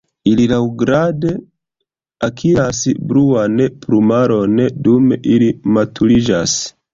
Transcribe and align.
Ili 0.29 0.45
laŭgrade 0.51 1.33
akiras 2.27 2.79
bluan 3.11 3.61
plumaron 3.85 4.57
dum 4.89 5.15
ili 5.37 5.53
maturiĝas. 5.77 6.59